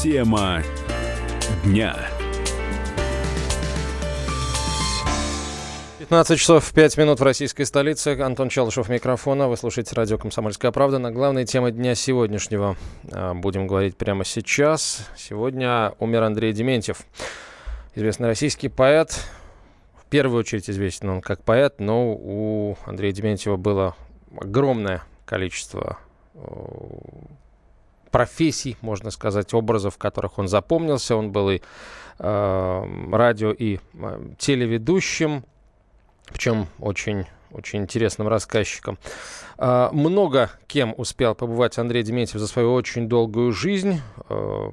[0.00, 0.62] Тема
[1.64, 1.96] дня.
[5.98, 8.16] 15 часов 5 минут в российской столице.
[8.20, 9.48] Антон Челышев микрофона.
[9.48, 11.00] Вы слушаете радио «Комсомольская правда».
[11.00, 12.76] На главной теме дня сегодняшнего
[13.10, 15.08] а, будем говорить прямо сейчас.
[15.16, 16.98] Сегодня умер Андрей Дементьев.
[17.96, 19.18] Известный российский поэт.
[20.00, 23.96] В первую очередь известен он как поэт, но у Андрея Дементьева было
[24.40, 25.98] огромное количество
[28.10, 31.16] профессий, можно сказать, образов, в которых он запомнился.
[31.16, 31.60] Он был и
[32.18, 35.44] э, радио, и э, телеведущим,
[36.30, 38.98] причем очень очень интересным рассказчиком.
[39.58, 44.00] Э, много кем успел побывать Андрей Дементьев за свою очень долгую жизнь.
[44.28, 44.70] Э,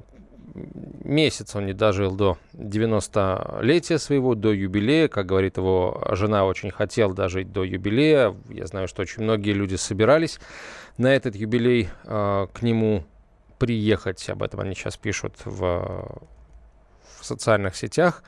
[1.03, 5.07] месяц он не дожил до 90-летия своего, до юбилея.
[5.07, 8.35] Как говорит его жена, очень хотел дожить до юбилея.
[8.49, 10.39] Я знаю, что очень многие люди собирались
[10.97, 13.03] на этот юбилей э, к нему
[13.65, 14.29] приехать.
[14.29, 15.59] Об этом они сейчас пишут в,
[17.19, 18.23] в социальных сетях.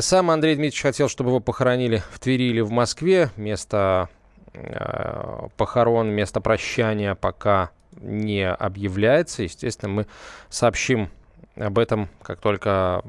[0.00, 3.30] Сам Андрей Дмитриевич хотел, чтобы его похоронили в Твери или в Москве.
[3.36, 4.10] Место
[4.52, 9.42] э, похорон, место прощания пока не объявляется.
[9.42, 10.06] Естественно, мы
[10.50, 11.08] сообщим
[11.56, 13.02] об этом, как только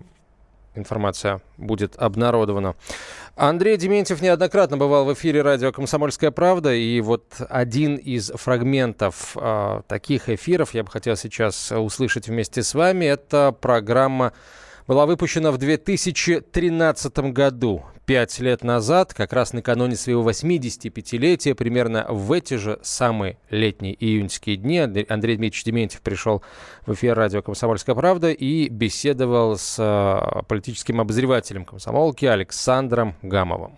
[0.80, 2.76] информация будет обнародована.
[3.36, 9.82] Андрей Дементьев неоднократно бывал в эфире радио «Комсомольская правда», и вот один из фрагментов э,
[9.88, 13.06] таких эфиров я бы хотел сейчас услышать вместе с вами.
[13.06, 14.34] Это программа
[14.90, 22.32] была выпущена в 2013 году пять лет назад, как раз накануне своего 85-летия, примерно в
[22.32, 25.06] эти же самые летние июньские дни, Андрей
[25.38, 26.42] Дмитриевич Дементьев пришел
[26.88, 33.78] в эфир радио «Комсомольская правда» и беседовал с э, политическим обозревателем комсомолки Александром Гамовым.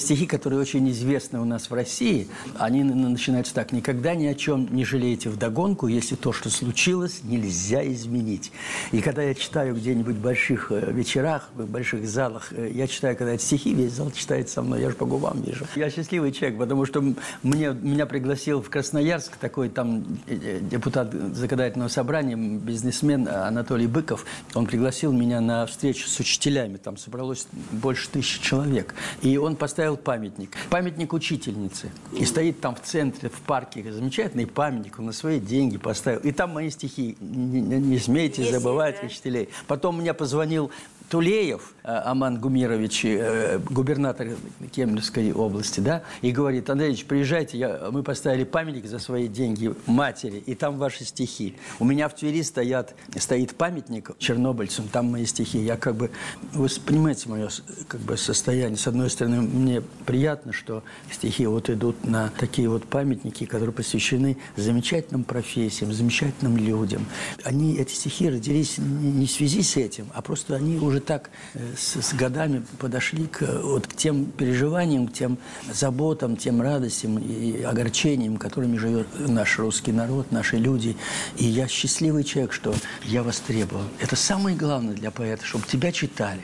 [0.00, 3.72] Стихи, которые очень известны у нас в России, они начинаются так.
[3.72, 8.52] «Никогда ни о чем не жалеете вдогонку, если то, что случилось, нельзя изменить».
[8.92, 13.16] И когда я читаю где-нибудь в больших э, вечерах, в больших залах, э, я читаю,
[13.16, 15.66] когда эти стихи, весь зал читает со мной, я же по губам вижу.
[15.74, 17.02] Я счастливый человек, потому что
[17.42, 24.24] мне, меня пригласил в Красноярск такой там э, депутат законодательного собрания, бизнесмен Анатолий Быков.
[24.54, 28.94] Он пригласил меня на встречу с учителями, там собралось больше тысячи человек.
[29.22, 30.50] И он поставил поставил памятник.
[30.70, 31.90] Памятник учительнице.
[32.12, 33.90] И стоит там в центре, в парке.
[33.90, 34.98] Замечательный памятник.
[34.98, 36.20] Он на свои деньги поставил.
[36.20, 37.16] И там мои стихи.
[37.20, 39.48] Не, не, не смейте забывать учителей.
[39.66, 40.70] Потом мне позвонил
[41.08, 44.28] Тулеев э, Аман Гумирович, э, губернатор
[44.72, 50.42] Кемеровской области, да, и говорит, Андреевич, приезжайте, я, мы поставили памятник за свои деньги матери,
[50.44, 51.56] и там ваши стихи.
[51.78, 55.58] У меня в Твери стоят, стоит памятник чернобыльцам, там мои стихи.
[55.58, 56.10] Я как бы,
[56.52, 57.48] вы понимаете мое
[57.86, 58.76] как бы, состояние.
[58.76, 64.36] С одной стороны, мне приятно, что стихи вот идут на такие вот памятники, которые посвящены
[64.56, 67.06] замечательным профессиям, замечательным людям.
[67.44, 71.30] Они, эти стихи родились не в связи с этим, а просто они уже уже так
[71.54, 75.38] э, с, с годами подошли к, вот, к тем переживаниям, к тем
[75.72, 80.96] заботам, тем радостям и огорчениям, которыми живет наш русский народ, наши люди.
[81.36, 83.88] И я счастливый человек, что я востребован.
[84.00, 86.40] Это самое главное для поэта, чтобы тебя читали.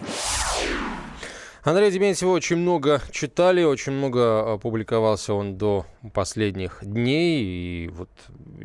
[1.65, 7.43] Андрей Дементьева очень много читали, очень много а, публиковался он до последних дней.
[7.43, 8.11] И вот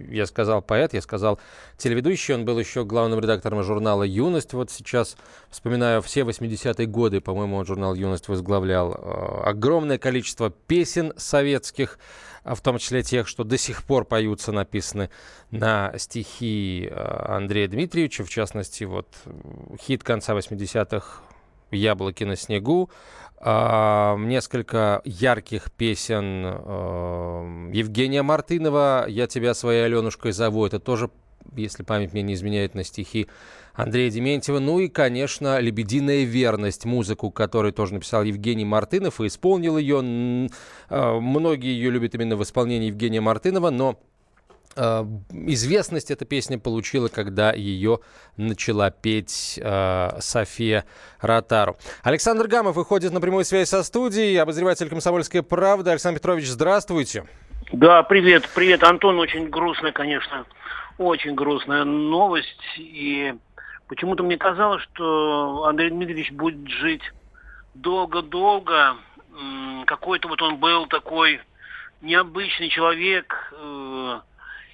[0.10, 1.40] я сказал поэт, я сказал
[1.78, 4.52] телеведущий, он был еще главным редактором журнала «Юность».
[4.52, 5.16] Вот сейчас,
[5.50, 8.92] вспоминаю, все 80-е годы, по-моему, он журнал «Юность» возглавлял.
[8.92, 12.00] А, огромное количество песен советских,
[12.44, 15.10] а в том числе тех, что до сих пор поются, написаны
[15.52, 18.26] на стихи Андрея Дмитриевича.
[18.26, 19.08] В частности, вот
[19.80, 21.22] хит конца 80-х
[21.72, 22.90] «Яблоки на снегу»,
[23.42, 30.66] Uh, несколько ярких песен uh, Евгения Мартынова «Я тебя своей Аленушкой зову».
[30.66, 31.10] Это тоже,
[31.56, 33.30] если память мне не изменяет, на стихи
[33.76, 34.60] Андрея Дементьева.
[34.60, 40.50] Ну и, конечно, «Лебединая верность», музыку, которую тоже написал Евгений Мартынов и исполнил ее.
[40.90, 44.19] Uh, многие ее любят именно в исполнении Евгения Мартынова, но Э,
[44.76, 48.00] известность эта песня получила, когда ее
[48.38, 50.86] начала петь э, София
[51.22, 51.78] Ротару.
[52.04, 55.92] Александр Гамов выходит на прямую связь со студией, обозреватель «Комсомольской правды».
[55.92, 57.26] Александр Петрович, здравствуйте.
[57.72, 59.20] Да, привет, привет, Антон.
[59.20, 60.46] Очень грустная, конечно,
[60.98, 62.64] очень грустная новость.
[62.78, 63.36] И
[63.88, 67.04] почему-то мне казалось, что Андрей Дмитриевич будет жить
[67.76, 68.96] долго-долго.
[69.86, 71.40] Какой-то вот он был такой
[72.02, 74.20] необычный человек, э,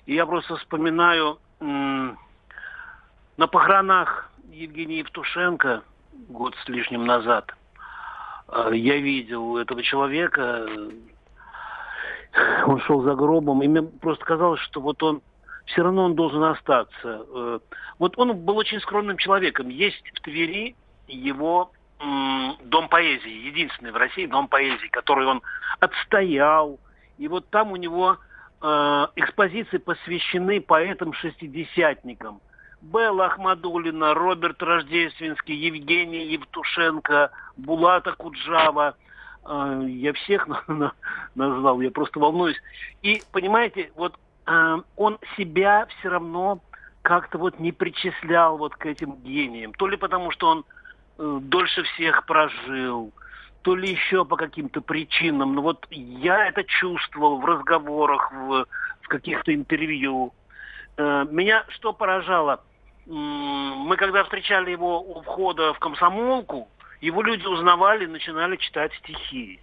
[0.06, 5.84] и я просто вспоминаю на похоронах Евгения Евтушенко
[6.30, 7.54] год с лишним назад.
[8.48, 10.68] Э, я видел этого человека,
[12.66, 15.22] он шел за гробом, и мне просто казалось, что вот он
[15.66, 17.26] все равно он должен остаться.
[17.28, 17.60] Э,
[18.00, 19.70] вот он был очень скромным человеком.
[19.70, 20.76] Есть в Твери
[21.08, 21.72] его
[22.66, 25.42] дом поэзии, единственный в России дом поэзии, который он
[25.80, 26.78] отстоял.
[27.18, 28.18] И вот там у него
[28.66, 32.42] э, экспозиции посвящены поэтам-шестидесятникам.
[32.82, 38.96] Белла Ахмадулина, Роберт Рождественский, Евгений Евтушенко, Булата Куджава.
[39.46, 40.48] Э, я всех
[41.36, 42.58] назвал, я просто волнуюсь.
[43.02, 44.16] И, понимаете, вот
[44.48, 46.60] э, он себя все равно
[47.04, 49.74] как-то вот не причислял вот к этим гениям.
[49.74, 50.66] То ли потому, что он
[51.20, 53.12] э, дольше всех прожил,
[53.66, 55.56] то ли еще по каким-то причинам.
[55.56, 58.68] Но вот я это чувствовал в разговорах, в,
[59.02, 60.34] в каких-то интервью.
[60.98, 62.64] Э, меня что поражало?
[63.08, 66.68] Мы когда встречали его у входа в комсомолку,
[67.02, 69.60] его люди узнавали, начинали читать стихи.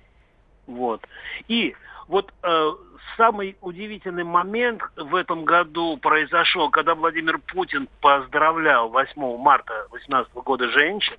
[0.67, 1.07] Вот.
[1.47, 1.77] И
[2.09, 2.73] вот э,
[3.17, 10.69] самый удивительный момент в этом году произошел, когда Владимир Путин поздравлял 8 марта 2018 года
[10.71, 11.17] женщин,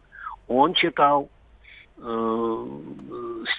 [0.50, 1.30] он читал
[1.98, 2.66] э,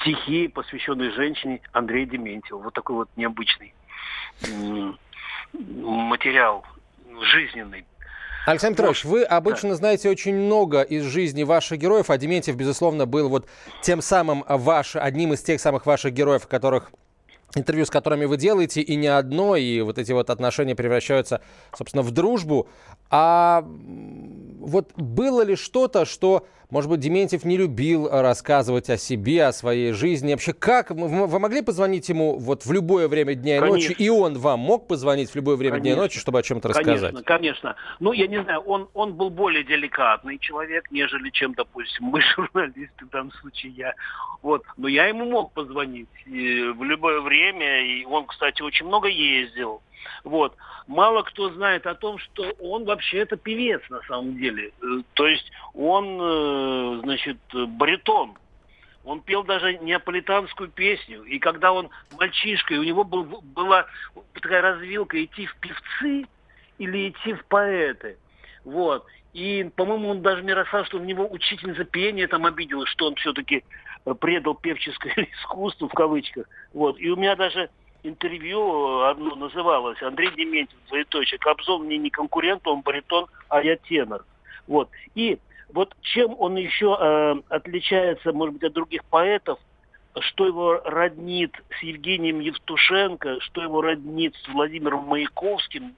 [0.00, 2.58] стихи, посвященные женщине Андрея Дементьева.
[2.58, 3.74] Вот такой вот необычный
[4.42, 4.92] э,
[5.52, 6.64] материал
[7.20, 7.84] жизненный.
[8.46, 9.76] Александр Петрович, вы обычно да.
[9.76, 13.46] знаете очень много из жизни ваших героев, а Дементьев, безусловно, был вот
[13.80, 16.90] тем самым ваш, одним из тех самых ваших героев, которых
[17.56, 21.40] интервью, с которыми вы делаете, и не одно, и вот эти вот отношения превращаются,
[21.74, 22.68] собственно, в дружбу.
[23.10, 29.52] А вот было ли что-то, что, может быть, Дементьев не любил рассказывать о себе, о
[29.52, 30.32] своей жизни?
[30.32, 30.90] Вообще, как?
[30.90, 33.90] Вы могли позвонить ему вот в любое время дня и конечно.
[33.90, 35.94] ночи, и он вам мог позвонить в любое время конечно.
[35.94, 37.12] дня и ночи, чтобы о чем-то рассказать?
[37.12, 37.76] Конечно, конечно.
[38.00, 43.04] Ну, я не знаю, он, он был более деликатный человек, нежели чем, допустим, мы журналисты,
[43.04, 43.94] в данном случае я.
[44.42, 44.64] Вот.
[44.76, 49.80] Но я ему мог позвонить в любое время, и он, кстати, очень много ездил.
[50.24, 50.56] Вот.
[50.86, 54.72] Мало кто знает о том, что он вообще это певец на самом деле.
[54.82, 58.36] Э, то есть он, э, значит, баритон.
[59.04, 61.22] Он пел даже неаполитанскую песню.
[61.24, 63.86] И когда он мальчишкой, у него был, была
[64.32, 66.26] такая развилка идти в певцы
[66.78, 68.16] или идти в поэты.
[68.64, 69.06] Вот.
[69.34, 73.16] И, по-моему, он даже мне рассказал, что у него учительница пения там обиделась, что он
[73.16, 73.64] все-таки
[74.20, 76.46] предал певческое искусство, в кавычках.
[76.72, 76.98] Вот.
[76.98, 77.68] И у меня даже
[78.04, 84.24] интервью одно называлось «Андрей Дементьев, двоеточие, Кобзон мне не конкурент, он баритон, а я тенор».
[84.66, 84.88] Вот.
[85.14, 85.38] И
[85.72, 89.58] вот чем он еще э, отличается, может быть, от других поэтов,
[90.20, 95.94] что его роднит с Евгением Евтушенко, что его роднит с Владимиром Маяковским,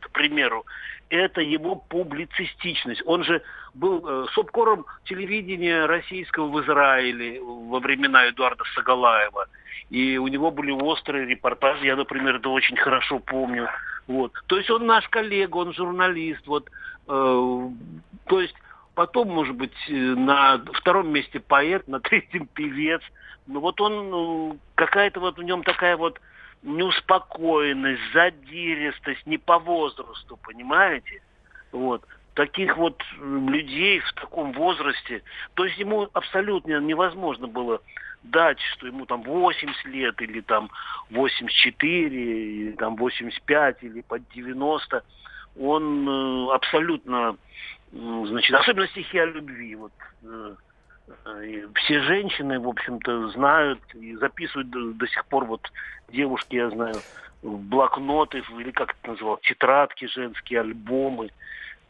[0.00, 0.64] к примеру,
[1.08, 3.02] это его публицистичность.
[3.04, 3.42] Он же
[3.74, 9.48] был э, субкором телевидения российского в Израиле во времена Эдуарда Сагалаева.
[9.90, 13.68] И у него были острые репортажи, я, например, это очень хорошо помню.
[14.06, 14.32] Вот.
[14.46, 16.46] То есть он наш коллега, он журналист.
[16.46, 16.68] Вот.
[17.08, 17.68] Э,
[18.26, 18.54] то есть
[18.94, 23.02] потом, может быть, э, на втором месте поэт, на третьем певец.
[23.46, 26.20] Но вот он, ну, какая-то вот в нем такая вот
[26.62, 31.22] неуспокоенность, задиристость, не по возрасту, понимаете?
[31.72, 32.04] Вот.
[32.40, 35.22] Таких вот людей в таком возрасте,
[35.52, 37.82] то есть ему абсолютно невозможно было
[38.22, 40.70] дать, что ему там 80 лет, или там
[41.10, 45.04] 84, или там 85, или под 90,
[45.60, 47.36] он э, абсолютно,
[47.92, 50.54] значит, особенно стихи о любви, вот, э,
[51.26, 55.70] э все женщины, в общем-то, знают и записывают до, до сих пор, вот,
[56.08, 57.02] девушки, я знаю,
[57.42, 61.28] блокноты, или как это называл, тетрадки женские, альбомы,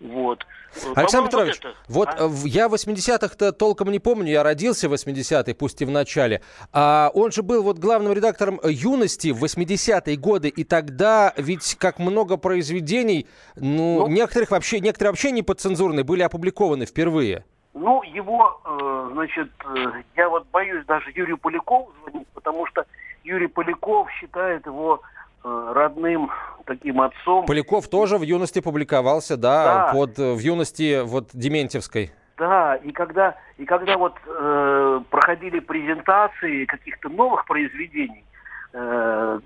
[0.00, 0.46] вот.
[0.94, 2.30] Александр Петрович, вот, вот а?
[2.46, 6.40] я 80-х-то толком не помню, я родился в 80-е, пусть и в начале.
[6.72, 11.98] А он же был вот главным редактором «Юности» в 80-е годы, и тогда ведь как
[11.98, 13.26] много произведений,
[13.56, 17.44] ну, ну некоторых вообще, некоторые вообще не подцензурные, были опубликованы впервые.
[17.74, 22.86] Ну, его, э, значит, э, я вот боюсь даже Юрию Полякову звонить, потому что
[23.22, 26.30] Юрий Поляков считает его Э, родным
[26.66, 27.46] таким отцом.
[27.46, 29.92] Поляков тоже в юности публиковался, да, да.
[29.92, 32.12] под э, в юности вот Дементьевской.
[32.36, 38.24] Да, и когда и когда вот э, проходили презентации каких-то новых произведений,
[38.72, 39.38] э,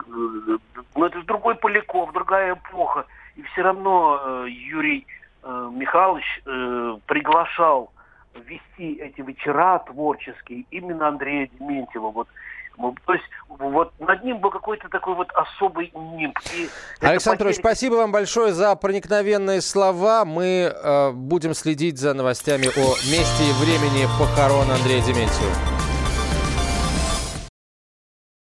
[0.94, 5.06] ну это же другой Поляков, другая эпоха, и все равно э, Юрий
[5.42, 7.90] э, Михайлович э, приглашал
[8.34, 12.10] вести эти вечера творческие именно Андрея Дементьева.
[12.10, 12.28] Вот
[12.76, 16.38] то есть вот над ним был какой-то такой вот особый нимб.
[16.54, 16.68] И
[17.00, 17.74] Александр Петрович, потеря...
[17.74, 20.24] спасибо вам большое за проникновенные слова.
[20.24, 25.93] Мы э, будем следить за новостями о месте и времени похорон Андрея Дементьева.